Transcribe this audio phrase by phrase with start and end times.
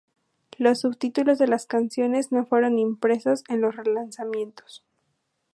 [0.57, 4.83] Los subtítulos de las canciones no fueron impresos en los relanzamientos.